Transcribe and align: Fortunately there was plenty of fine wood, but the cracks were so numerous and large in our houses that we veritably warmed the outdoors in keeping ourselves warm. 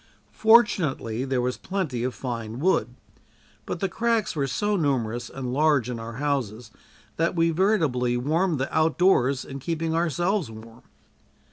Fortunately 0.33 1.25
there 1.25 1.41
was 1.43 1.57
plenty 1.57 2.03
of 2.03 2.15
fine 2.15 2.57
wood, 2.59 2.95
but 3.67 3.81
the 3.81 3.87
cracks 3.87 4.35
were 4.35 4.47
so 4.47 4.75
numerous 4.75 5.29
and 5.29 5.53
large 5.53 5.91
in 5.91 5.99
our 5.99 6.13
houses 6.13 6.71
that 7.17 7.35
we 7.35 7.51
veritably 7.51 8.17
warmed 8.17 8.57
the 8.59 8.75
outdoors 8.75 9.45
in 9.45 9.59
keeping 9.59 9.93
ourselves 9.93 10.49
warm. 10.49 10.81